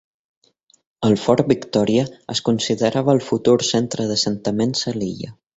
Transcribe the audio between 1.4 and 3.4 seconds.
Victoria es considerava el